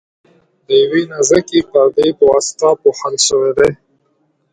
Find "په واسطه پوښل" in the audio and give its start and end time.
2.17-3.15